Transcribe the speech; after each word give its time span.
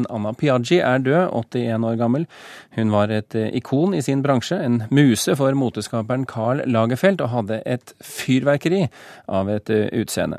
Journalisten 0.00 0.06
Anna 0.10 0.32
Piaggi 0.32 0.80
er 0.80 0.98
død, 0.98 1.30
81 1.32 1.84
år 1.84 1.96
gammel. 1.98 2.26
Hun 2.76 2.90
var 2.90 3.10
et 3.10 3.34
ikon 3.34 3.94
i 3.94 4.02
sin 4.02 4.22
bransje, 4.22 4.56
en 4.56 4.84
muse 4.90 5.34
for 5.36 5.52
moteskaperen 5.54 6.26
Carl 6.26 6.62
Lagerfeldt, 6.66 7.20
og 7.20 7.30
hadde 7.30 7.62
et 7.66 7.94
fyrverkeri 8.00 8.88
av 9.28 9.48
et 9.48 9.68
utseende. 9.70 10.38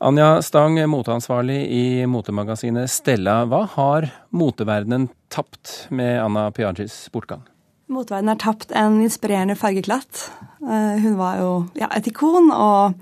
Anja 0.00 0.40
Stang, 0.42 0.78
moteansvarlig 0.88 1.66
i 1.70 2.06
motemagasinet 2.06 2.90
Stella. 2.90 3.44
Hva 3.46 3.66
har 3.76 4.10
moteverdenen 4.30 5.08
tapt 5.28 5.88
med 5.90 6.20
Anna 6.22 6.50
Piaggis 6.50 7.08
bortgang? 7.12 7.44
Moteverdenen 7.88 8.34
har 8.34 8.42
tapt 8.42 8.72
en 8.74 9.00
inspirerende 9.02 9.56
fargeklatt. 9.56 10.30
Hun 10.60 11.16
var 11.18 11.38
jo 11.38 11.52
ja, 11.78 11.90
et 11.94 12.06
ikon. 12.10 12.50
og 12.50 12.98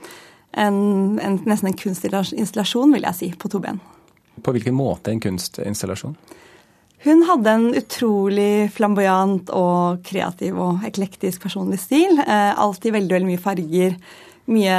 en, 0.55 1.19
en, 1.19 1.41
nesten 1.49 1.73
en 1.73 1.75
kunstinstallasjon, 1.75 2.93
vil 2.95 3.09
jeg 3.09 3.19
si, 3.19 3.33
på 3.35 3.51
to 3.51 3.59
ben. 3.65 3.81
På 4.43 4.55
hvilken 4.55 4.75
måte 4.75 5.13
en 5.13 5.21
kunstinstallasjon? 5.21 6.17
Hun 7.05 7.23
hadde 7.29 7.51
en 7.53 7.67
utrolig 7.77 8.71
flamboyant 8.73 9.51
og 9.53 10.01
kreativ 10.09 10.57
og 10.57 10.87
eklektisk 10.89 11.43
personlig 11.45 11.83
stil. 11.83 12.17
Eh, 12.23 12.53
alltid 12.57 12.95
veldig, 12.97 13.13
veldig 13.19 13.29
mye 13.29 13.43
farger 13.43 13.99
mye, 14.51 14.77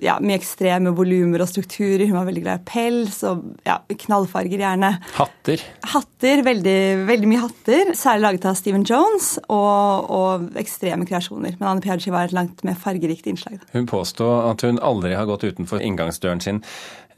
ja, 0.00 0.14
mye 0.24 0.38
ekstreme 0.38 0.92
volumer 0.96 1.44
og 1.44 1.50
strukturer. 1.50 2.06
Hun 2.08 2.16
var 2.16 2.28
veldig 2.28 2.44
glad 2.44 2.62
i 2.62 2.68
pels 2.68 3.18
og 3.28 3.42
ja, 3.66 3.76
knallfarger 4.04 4.62
gjerne. 4.64 4.92
Hatter? 5.18 5.64
Hatter, 5.92 6.42
veldig, 6.46 6.78
veldig 7.10 7.30
mye 7.30 7.42
hatter. 7.42 7.92
Særlig 7.98 8.26
laget 8.26 8.48
av 8.48 8.56
Stephen 8.60 8.86
Jones 8.88 9.34
og, 9.44 10.08
og 10.12 10.58
ekstreme 10.60 11.08
kreasjoner. 11.08 11.58
Men 11.60 11.74
Anne 11.74 11.84
Piaggi 11.84 12.14
var 12.14 12.30
et 12.30 12.36
langt 12.36 12.64
mer 12.66 12.78
fargerikt 12.80 13.28
innslag. 13.28 13.60
Hun 13.76 13.90
påstår 13.90 14.50
at 14.52 14.64
hun 14.66 14.80
aldri 14.80 15.14
har 15.18 15.28
gått 15.28 15.44
utenfor 15.44 15.84
inngangsdøren 15.84 16.40
sin 16.44 16.62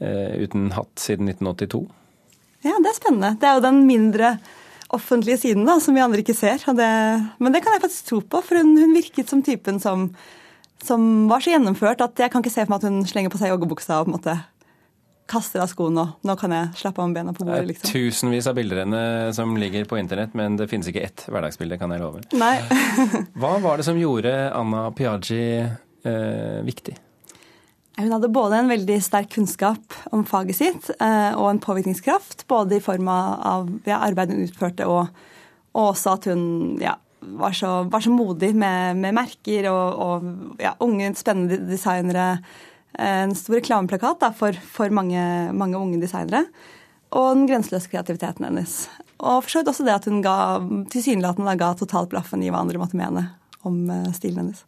uh, 0.03 0.35
uten 0.43 0.73
hatt 0.75 0.93
siden 1.01 1.31
1982. 1.31 1.85
Ja, 2.65 2.79
det 2.81 2.91
er 2.91 2.99
spennende. 2.99 3.35
Det 3.39 3.49
er 3.49 3.59
jo 3.59 3.67
den 3.67 3.85
mindre 3.87 4.37
offentlige 4.95 5.39
siden 5.41 5.67
da, 5.67 5.79
som 5.83 5.95
vi 5.97 6.03
andre 6.03 6.23
ikke 6.23 6.37
ser. 6.37 6.63
Det, 6.75 6.95
men 7.39 7.55
det 7.55 7.63
kan 7.63 7.77
jeg 7.77 7.85
faktisk 7.85 8.09
tro 8.11 8.23
på, 8.25 8.41
for 8.47 8.61
hun, 8.61 8.75
hun 8.79 8.97
virket 8.97 9.31
som 9.31 9.43
typen 9.45 9.79
som 9.83 10.11
som 10.83 11.29
var 11.31 11.45
så 11.45 11.55
gjennomført 11.55 12.03
at 12.05 12.19
jeg 12.19 12.33
kan 12.33 12.43
ikke 12.43 12.53
se 12.53 12.65
for 12.65 12.75
meg 12.75 12.83
at 12.83 12.91
hun 12.91 13.07
slenger 13.09 13.33
på 13.33 13.41
seg 13.41 13.53
joggebuksa 13.53 14.01
og 14.01 14.09
på 14.09 14.13
en 14.13 14.19
måte 14.19 14.37
kaster 15.31 15.63
av 15.65 15.71
skoene 15.71 16.03
og 16.03 16.27
nå 16.29 16.35
kan 16.41 16.53
jeg 16.53 16.81
slappe 16.83 17.01
av 17.01 17.09
med 17.09 17.19
bena 17.19 17.33
på 17.37 17.47
bordet. 17.47 17.69
liksom. 17.71 17.89
Det 17.89 17.93
tusenvis 17.95 18.49
av 18.51 18.59
bilder 18.59 18.83
henne 18.83 19.05
som 19.37 19.55
ligger 19.57 19.87
på 19.89 19.99
internett, 20.01 20.35
men 20.37 20.59
det 20.61 20.69
finnes 20.69 20.91
ikke 20.91 21.05
ett 21.07 21.25
hverdagsbilde, 21.31 21.79
kan 21.81 21.95
jeg 21.95 22.03
love. 22.03 22.21
Nei. 22.37 22.59
Hva 23.41 23.57
var 23.65 23.81
det 23.81 23.89
som 23.89 23.99
gjorde 23.99 24.35
Anna 24.53 24.91
Piaggi 24.97 25.47
eh, 25.63 26.61
viktig? 26.67 26.99
Hun 27.97 28.11
hadde 28.11 28.33
både 28.35 28.59
en 28.59 28.73
veldig 28.73 28.99
sterk 29.03 29.31
kunnskap 29.37 29.95
om 30.13 30.25
faget 30.27 30.59
sitt 30.59 30.91
eh, 30.99 31.33
og 31.39 31.47
en 31.53 31.63
påvirkningskraft, 31.63 32.45
både 32.51 32.81
i 32.81 32.85
form 32.85 33.09
av 33.09 33.71
ja, 33.87 34.01
arbeidet 34.03 34.35
hun 34.35 34.49
utførte 34.49 34.89
og, 34.91 35.15
og 35.73 35.93
også 35.93 36.17
at 36.19 36.29
hun 36.33 36.43
ja, 36.83 36.97
var 37.41 37.57
så, 37.57 37.73
var 37.91 38.05
så 38.05 38.13
modig 38.13 38.53
med, 38.57 39.01
med 39.01 39.17
merker 39.17 39.69
og, 39.71 40.05
og 40.05 40.61
ja, 40.63 40.75
unge, 40.85 41.13
spennende 41.19 41.59
designere. 41.69 42.39
En 42.95 43.35
stor 43.35 43.59
reklameplakat 43.59 44.21
da, 44.23 44.31
for, 44.37 44.57
for 44.77 44.93
mange, 44.95 45.23
mange, 45.57 45.81
unge 45.81 46.03
designere. 46.03 46.45
Og 47.15 47.33
den 47.37 47.49
grenseløse 47.51 47.91
kreativiteten 47.91 48.47
hennes. 48.47 48.85
Og 49.23 49.43
for 49.45 49.51
så 49.51 49.63
vidt 49.63 49.73
også 49.73 49.87
det 49.87 49.97
at 49.97 50.07
hun 50.11 50.23
ga, 50.25 50.37
tilsynelatende 50.93 51.57
ga 51.61 51.73
totalt 51.79 52.13
blaffen 52.13 52.43
i 52.43 52.51
hva 52.53 52.63
andre 52.65 52.81
måtte 52.83 52.99
mene 52.99 53.29
om 53.65 53.85
eh, 53.91 54.09
stilen 54.17 54.45
hennes. 54.45 54.65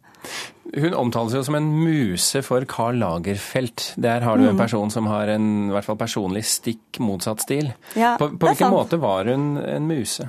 Hun 0.75 0.95
omtales 0.97 1.35
jo 1.37 1.43
som 1.45 1.55
en 1.55 1.67
muse 1.79 2.41
for 2.43 2.65
Carl 2.67 2.97
Lagerfeldt. 2.99 3.93
Der 4.01 4.25
har 4.25 4.39
du 4.39 4.47
en 4.47 4.57
mm. 4.57 4.59
person 4.59 4.91
som 4.91 5.07
har 5.07 5.29
en 5.31 5.69
i 5.69 5.75
hvert 5.75 5.87
fall 5.87 5.99
personlig 5.99 6.43
stikk 6.47 6.99
motsatt 7.03 7.45
stil. 7.45 7.71
Ja, 7.95 8.15
på, 8.19 8.33
på 8.33 8.49
hvilken 8.49 8.67
sant. 8.67 8.75
måte 8.75 8.99
var 8.99 9.29
hun 9.31 9.55
en 9.61 9.87
muse? 9.87 10.27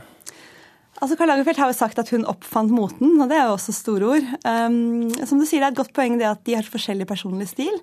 Altså 0.98 1.14
Karl 1.14 1.30
Lagerfeldt 1.30 1.60
har 1.62 1.70
jo 1.70 1.78
sagt 1.78 1.98
at 2.02 2.10
hun 2.10 2.26
oppfant 2.26 2.72
moten, 2.74 3.20
og 3.22 3.28
det 3.30 3.36
er 3.38 3.46
jo 3.46 3.54
også 3.54 3.74
store 3.76 4.12
ord. 4.16 4.30
Um, 4.42 5.10
som 5.22 5.38
du 5.38 5.46
sier, 5.46 5.62
Det 5.62 5.68
er 5.68 5.74
et 5.74 5.80
godt 5.80 5.94
poeng 5.94 6.16
det 6.18 6.26
at 6.26 6.40
de 6.46 6.56
har 6.58 6.66
forskjellig 6.66 7.06
personlig 7.06 7.46
stil. 7.52 7.76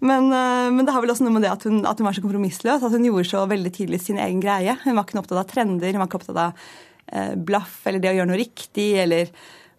Men, 0.00 0.26
uh, 0.32 0.66
men, 0.74 0.82
det 0.84 0.92
har 0.92 1.04
vel 1.04 1.14
også 1.14 1.24
noe 1.24 1.36
med 1.36 1.46
det 1.46 1.52
at 1.52 1.62
hun, 1.68 1.84
at 1.86 2.00
hun 2.00 2.08
var 2.08 2.16
så 2.16 2.24
kompromissløs. 2.24 2.82
At 2.82 2.96
hun 2.96 3.06
gjorde 3.06 3.28
så 3.30 3.44
veldig 3.46 3.72
tidlig 3.76 4.00
sin 4.02 4.18
egen 4.18 4.42
greie. 4.42 4.74
Hun 4.82 4.98
var 4.98 5.06
ikke 5.06 5.22
opptatt 5.22 5.44
av 5.44 5.46
trender, 5.52 5.94
hun 5.94 6.02
var 6.02 6.10
ikke 6.10 6.20
opptatt 6.22 6.42
av 6.42 6.66
uh, 7.14 7.36
blaff 7.38 7.86
eller 7.86 8.02
det 8.02 8.10
å 8.10 8.18
gjøre 8.18 8.30
noe 8.32 8.42
riktig 8.42 8.88
eller 9.04 9.30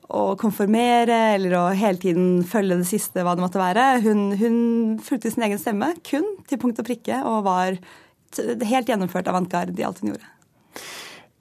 å 0.08 0.24
konformere 0.40 1.18
eller 1.36 1.58
å 1.59 1.66
hele 1.75 2.00
tiden 2.00 2.40
følge 2.48 2.80
det 2.80 2.88
siste, 2.88 3.19
hva 3.19 3.36
det 3.36 3.44
måtte 3.44 3.59
være. 3.59 3.98
Hun, 4.06 4.30
hun 4.40 4.58
fulgte 5.04 5.34
sin 5.34 5.44
egen 5.44 5.59
stemme, 5.59 5.92
kun 6.08 6.30
til 6.48 6.62
punkt 6.62 6.80
og 6.80 6.88
prikke, 6.88 7.19
og 7.28 7.44
var 7.50 7.75
helt 8.40 8.88
gjennomført 8.88 9.28
avantgarde 9.28 9.75
i 9.75 9.84
alt 9.84 10.00
hun 10.00 10.14
gjorde. 10.14 10.37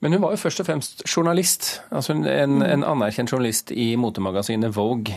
Men 0.05 0.13
hun 0.13 0.23
var 0.23 0.35
jo 0.35 0.41
først 0.41 0.61
og 0.61 0.67
fremst 0.69 1.05
journalist. 1.09 1.69
Altså 1.91 2.13
en, 2.13 2.61
en 2.63 2.85
anerkjent 2.85 3.33
journalist 3.33 3.73
i 3.73 3.95
motemagasinet 3.97 4.75
Vogue. 4.77 5.15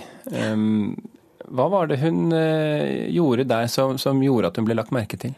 Hva 1.49 1.65
var 1.71 1.89
det 1.89 1.99
hun 2.03 2.29
uh, 2.31 3.09
gjorde 3.09 3.47
der 3.49 3.67
som, 3.71 3.97
som, 4.01 4.21
gjorde 4.23 4.51
at 4.51 4.59
hun 4.59 4.67
ble 4.67 4.77
lagt 4.77 4.93
merke 4.95 5.17
til? 5.19 5.33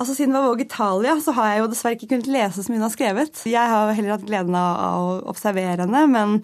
Altså 0.00 0.16
Siden 0.16 0.34
det 0.34 0.40
var 0.40 0.48
Vogue 0.48 0.64
Italia, 0.64 1.14
så 1.20 1.34
har 1.36 1.50
jeg 1.50 1.62
jo 1.62 1.70
dessverre 1.70 1.98
ikke 1.98 2.10
kunnet 2.14 2.30
lese 2.32 2.64
så 2.64 2.72
mye 2.72 2.80
hun 2.80 2.88
har 2.88 2.94
skrevet. 2.94 3.42
Jeg 3.48 3.72
har 3.74 3.92
heller 3.96 4.16
hatt 4.16 4.28
gleden 4.28 4.56
av 4.56 5.00
å 5.00 5.16
observere 5.30 5.84
henne, 5.84 6.04
men 6.10 6.38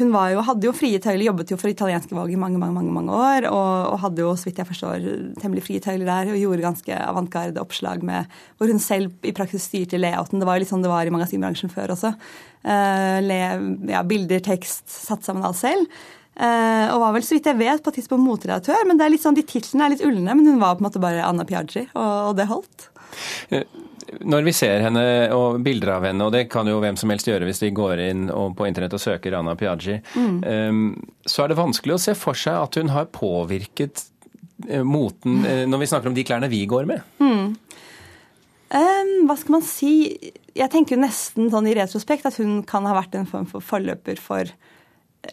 hun 0.00 0.12
jo, 0.32 0.42
hadde 0.46 0.66
jo 0.66 0.72
frie 0.76 0.98
tøyler, 1.02 1.26
jobbet 1.28 1.52
jo 1.52 1.58
for 1.60 1.70
italienske 1.70 2.16
valg 2.16 2.32
i 2.32 2.38
mange 2.40 2.58
mange, 2.60 2.74
mange, 2.74 2.92
mange 2.94 3.16
år. 3.16 3.48
Og, 3.50 3.72
og, 3.92 3.98
hadde 4.04 4.24
jo, 4.24 4.34
så 4.38 4.48
vidt 4.48 4.60
jeg 4.62 4.68
forstår, 4.68 5.08
temmelig 5.40 5.64
frie 5.66 5.82
tøyler 5.84 6.08
der. 6.08 6.32
Og 6.32 6.40
gjorde 6.40 6.66
ganske 6.66 7.00
avantgarde 7.06 7.62
oppslag 7.62 8.04
med, 8.06 8.30
hvor 8.58 8.72
hun 8.72 8.82
selv 8.82 9.12
i 9.26 9.34
praksis 9.36 9.68
styrte 9.68 10.00
layouten. 10.00 10.40
Det 10.40 10.48
var 10.48 10.58
jo 10.58 10.64
litt 10.64 10.72
sånn 10.72 10.86
det 10.86 10.92
var 10.92 11.08
i 11.08 11.14
magasinbransjen 11.14 11.72
før 11.72 11.94
også. 11.96 12.14
Uh, 12.60 13.18
le, 13.24 13.42
ja, 13.88 14.02
bilder, 14.04 14.42
tekst, 14.44 14.84
satt 14.90 15.24
sammen 15.24 15.46
alt 15.46 15.60
selv. 15.60 16.00
Uh, 16.40 16.86
og 16.94 17.02
var 17.02 17.12
vel, 17.18 17.24
så 17.26 17.36
vidt 17.36 17.50
jeg 17.50 17.60
vet, 17.60 17.82
på 17.84 17.92
et 17.92 18.00
tidspunkt 18.00 18.24
motredaktør. 18.24 18.86
Men 18.88 19.00
det 19.00 19.06
er 19.06 19.12
litt 19.12 19.24
sånn, 19.24 19.36
de 19.36 19.44
titlene 19.44 19.86
er 19.86 19.94
litt 19.94 20.06
ulne, 20.06 20.32
men 20.32 20.46
hun 20.46 20.62
var 20.62 20.78
på 20.78 20.84
en 20.84 20.88
måte 20.88 21.02
bare 21.02 21.26
Anna 21.26 21.44
Piaggi, 21.48 21.84
og, 21.92 22.34
det 22.38 22.48
holdt. 22.50 22.90
Uh 23.52 23.62
når 24.26 24.42
vi 24.46 24.52
ser 24.54 24.82
henne 24.82 25.02
og 25.34 25.60
bilder 25.64 25.92
av 25.96 26.06
henne, 26.08 26.26
og 26.26 26.34
det 26.34 26.48
kan 26.50 26.66
jo 26.68 26.80
hvem 26.82 26.96
som 26.98 27.12
helst 27.12 27.28
gjøre 27.28 27.46
hvis 27.46 27.62
de 27.62 27.72
går 27.74 28.00
inn 28.08 28.24
på 28.28 28.66
internett 28.66 28.94
og 28.96 29.02
søker 29.02 29.36
Anna 29.38 29.54
Piaggi, 29.58 30.00
mm. 30.16 30.40
um, 30.42 30.80
så 31.22 31.44
er 31.44 31.52
det 31.52 31.60
vanskelig 31.60 31.94
å 31.96 32.02
se 32.02 32.16
for 32.18 32.38
seg 32.38 32.58
at 32.58 32.78
hun 32.80 32.90
har 32.94 33.10
påvirket 33.14 34.06
moten 34.84 35.38
når 35.70 35.80
vi 35.80 35.86
snakker 35.88 36.10
om 36.10 36.16
de 36.16 36.24
klærne 36.26 36.50
vi 36.52 36.64
går 36.68 36.88
med. 36.90 37.06
Mm. 37.22 37.54
Um, 38.70 39.12
hva 39.26 39.36
skal 39.40 39.54
man 39.56 39.64
si? 39.64 39.92
Jeg 40.52 40.70
tenker 40.70 40.94
jo 40.94 41.00
nesten 41.00 41.48
sånn 41.50 41.68
i 41.70 41.72
retrospekt 41.78 42.28
at 42.28 42.36
hun 42.42 42.60
kan 42.68 42.84
ha 42.86 42.92
vært 42.98 43.16
en 43.16 43.30
form 43.30 43.48
for 43.48 43.64
forløper 43.64 44.20
for 44.20 44.52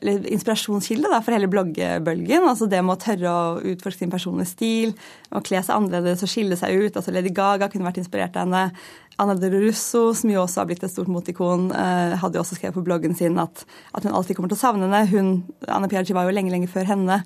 inspirasjonskilde 0.03 1.09
da, 1.09 1.21
for 1.23 1.33
hele 1.33 1.47
bloggebølgen. 1.51 2.43
altså 2.47 2.67
Det 2.67 2.81
med 2.83 2.97
å 2.97 3.01
tørre 3.01 3.31
å 3.31 3.59
utforske 3.71 4.03
sin 4.03 4.11
personlige 4.11 4.51
stil, 4.51 4.93
å 5.31 5.41
kle 5.41 5.61
seg 5.63 5.75
annerledes 5.77 6.23
og 6.25 6.31
skille 6.31 6.57
seg 6.59 6.75
ut. 6.75 6.97
altså 6.97 7.13
Lady 7.15 7.31
Gaga 7.31 7.69
kunne 7.71 7.87
vært 7.87 8.01
inspirert 8.03 8.35
av 8.35 8.47
henne. 8.47 8.71
Anna 9.17 9.33
de 9.33 9.49
Russo, 9.49 10.11
som 10.13 10.29
jo 10.29 10.43
også 10.43 10.61
har 10.61 10.67
blitt 10.69 10.83
et 10.85 10.93
stort 10.93 11.09
motikon, 11.09 11.71
eh, 11.71 12.17
hadde 12.21 12.37
jo 12.37 12.43
også 12.43 12.59
skrevet 12.59 12.75
på 12.75 12.85
bloggen 12.85 13.15
sin 13.17 13.39
at, 13.41 13.63
at, 13.95 14.03
hun 14.03 14.13
alltid 14.13 14.37
kommer 14.37 14.51
til 14.51 14.59
å 14.59 14.61
savne 14.61 14.85
henne. 14.85 15.07
Hun, 15.09 15.31
Anna 15.67 15.87
Piaggi 15.89 16.13
var 16.13 16.27
jo 16.27 16.35
lenge, 16.35 16.53
lenge 16.53 16.69
før 16.69 16.85
henne. 16.85 17.23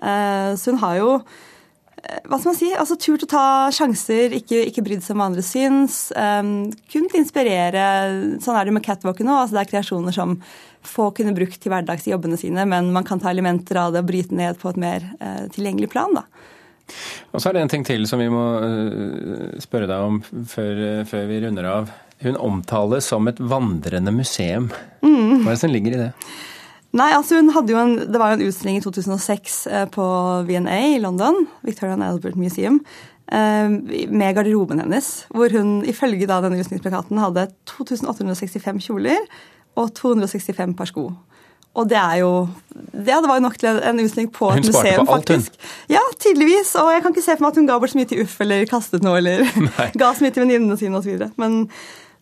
Eh, 0.00 0.54
så 0.56 0.72
hun 0.72 0.80
har 0.80 0.96
jo 1.02 1.10
hva 2.24 2.38
skal 2.38 2.50
man 2.50 2.56
si, 2.58 2.68
altså 2.76 2.96
turt 3.00 3.24
å 3.26 3.30
ta 3.30 3.46
sjanser, 3.74 4.34
ikke, 4.38 4.60
ikke 4.70 4.84
brydd 4.84 5.04
seg 5.04 5.14
om 5.14 5.22
hva 5.22 5.28
andre 5.30 5.44
syns. 5.44 5.98
Um, 6.16 6.70
kunnet 6.92 7.16
inspirere. 7.18 7.84
Sånn 8.44 8.58
er 8.58 8.68
det 8.68 8.74
med 8.76 8.84
catwalken 8.84 9.30
òg. 9.30 9.44
altså 9.44 9.56
Det 9.56 9.62
er 9.62 9.70
kreasjoner 9.72 10.16
som 10.16 10.38
få 10.84 11.10
kunne 11.16 11.34
brukt 11.36 11.60
til 11.60 11.72
hverdags 11.72 12.04
i 12.08 12.12
jobbene 12.12 12.38
sine, 12.40 12.66
men 12.68 12.90
man 12.92 13.06
kan 13.08 13.20
ta 13.22 13.30
elementer 13.32 13.80
av 13.80 13.94
det 13.94 14.02
og 14.04 14.10
bryte 14.10 14.36
ned 14.36 14.60
på 14.60 14.72
et 14.72 14.80
mer 14.80 15.06
uh, 15.20 15.44
tilgjengelig 15.54 15.90
plan. 15.94 16.12
da. 16.16 16.26
Og 17.32 17.40
så 17.40 17.48
er 17.48 17.56
det 17.56 17.64
en 17.64 17.72
ting 17.72 17.86
til 17.88 18.04
som 18.08 18.20
vi 18.20 18.30
må 18.32 18.44
uh, 18.60 19.60
spørre 19.62 19.88
deg 19.90 20.08
om 20.08 20.20
før, 20.24 20.82
uh, 21.00 21.04
før, 21.08 21.28
vi 21.30 21.40
runder 21.44 21.70
av. 21.70 21.94
Hun 22.24 22.40
omtales 22.40 23.08
som 23.10 23.28
et 23.28 23.40
vandrende 23.40 24.12
museum. 24.14 24.68
Mm. 25.04 25.44
Hva 25.44 25.52
er 25.52 25.56
det 25.56 25.62
som 25.64 25.72
ligger 25.72 25.96
i 25.96 26.02
det? 26.06 26.10
Nei, 26.94 27.10
altså 27.16 27.40
hun 27.40 27.50
hadde 27.54 27.74
jo 27.74 27.80
en, 27.80 27.96
Det 28.06 28.20
var 28.20 28.32
jo 28.32 28.38
en 28.38 28.46
utstilling 28.46 28.78
i 28.78 28.84
2006 28.84 29.56
uh, 29.66 29.84
på 29.90 30.04
V&A 30.46 30.78
i 30.94 31.02
London, 31.02 31.44
Victoria 31.66 31.96
and 31.96 32.06
Albert 32.06 32.38
Museum, 32.38 32.80
uh, 33.34 33.68
med 33.74 34.36
garderoben 34.36 34.82
hennes. 34.84 35.10
Hvor 35.34 35.50
hun 35.58 35.80
ifølge 35.90 36.28
da 36.30 36.40
denne 36.44 36.60
utstillingsplakaten 36.62 37.18
hadde 37.22 37.48
2865 37.70 38.86
kjoler 38.86 39.26
og 39.74 39.90
265 39.98 40.76
par 40.78 40.90
sko. 40.90 41.08
Og 41.74 41.88
det 41.90 41.98
er 41.98 42.20
jo 42.22 42.30
Ja, 42.94 43.18
det 43.18 43.28
var 43.28 43.40
jo 43.40 43.42
nok 43.48 43.58
til 43.58 43.80
en 43.82 44.00
utstilling 44.00 44.30
på 44.32 44.52
et 44.54 44.66
museum, 44.66 45.06
faktisk. 45.06 45.06
På 45.06 45.14
alt, 45.14 45.28
hun? 45.28 45.94
Ja, 45.96 46.02
tydeligvis. 46.20 46.74
Og 46.78 46.92
jeg 46.92 47.02
kan 47.02 47.14
ikke 47.14 47.24
se 47.26 47.34
for 47.34 47.44
meg 47.44 47.50
at 47.50 47.58
hun 47.58 47.66
ga 47.66 47.78
bort 47.82 47.90
så 47.90 47.98
mye 47.98 48.10
til 48.10 48.22
Uff 48.22 48.40
eller 48.40 48.64
kastet 48.70 49.02
noe 49.02 49.18
eller 49.18 49.42
ga 50.00 50.12
så 50.14 50.24
mye 50.24 50.34
til 50.34 50.44
venninnene 50.44 50.78
sine 50.78 50.98
osv. 50.98 51.26
Men 51.40 51.64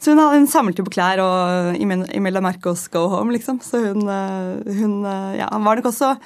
så 0.02 0.10
hun, 0.10 0.22
hun 0.34 0.48
samlet 0.50 0.80
jo 0.80 0.84
på 0.86 0.96
klær 0.96 1.20
og 1.22 1.76
Imelda 1.78 2.40
Marcos 2.42 2.88
Go 2.90 3.04
Home, 3.12 3.34
liksom. 3.36 3.60
Så 3.62 3.78
hun, 3.84 4.08
eh, 4.10 4.78
hun 4.80 5.04
eh, 5.06 5.36
ja, 5.38 5.50
var 5.62 5.78
nok 5.78 5.92
også 5.92 6.16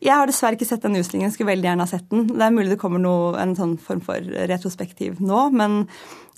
Jeg 0.00 0.16
har 0.16 0.26
dessverre 0.26 0.56
ikke 0.56 0.66
sett 0.66 0.82
den 0.82 0.96
utstillingen, 0.96 1.30
skulle 1.30 1.52
veldig 1.52 1.68
gjerne 1.68 1.84
ha 1.84 1.90
sett 1.90 2.08
den. 2.10 2.24
Det 2.32 2.42
er 2.42 2.54
mulig 2.56 2.72
det 2.72 2.80
kommer 2.80 3.02
noe, 3.02 3.34
en 3.38 3.52
sånn 3.54 3.76
form 3.78 4.00
for 4.02 4.24
retrospektiv 4.48 5.20
nå, 5.20 5.42
men, 5.52 5.82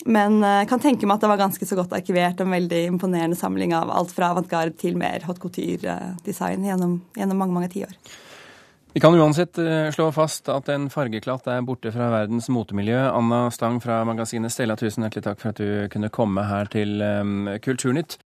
men 0.02 0.40
jeg 0.42 0.66
kan 0.72 0.82
tenke 0.82 1.06
meg 1.06 1.20
at 1.20 1.24
det 1.24 1.30
var 1.30 1.40
ganske 1.44 1.68
så 1.70 1.78
godt 1.78 1.94
arkivert. 1.94 2.42
En 2.42 2.50
veldig 2.52 2.82
imponerende 2.90 3.38
samling 3.38 3.72
av 3.78 3.92
alt 3.94 4.10
fra 4.12 4.32
avantgarde 4.34 4.74
til 4.82 4.98
mer 4.98 5.22
haute 5.28 5.40
couture-design 5.44 6.66
gjennom, 6.66 6.98
gjennom 7.16 7.38
mange, 7.38 7.54
mange 7.54 7.70
tiår. 7.76 7.94
Vi 8.94 9.00
kan 9.00 9.14
uansett 9.14 9.56
slå 9.94 10.10
fast 10.12 10.48
at 10.52 10.68
en 10.68 10.90
fargeklatt 10.92 11.46
er 11.48 11.62
borte 11.64 11.88
fra 11.94 12.10
verdens 12.12 12.50
motemiljø. 12.52 12.98
Anna 13.08 13.46
Stang 13.50 13.78
fra 13.80 14.02
magasinet 14.04 14.52
Stella, 14.52 14.76
tusen 14.76 15.06
hjertelig 15.06 15.24
takk 15.24 15.40
for 15.40 15.54
at 15.54 15.62
du 15.62 15.88
kunne 15.88 16.10
komme 16.12 16.44
her 16.44 16.68
til 16.68 17.00
Kulturnytt. 17.64 18.18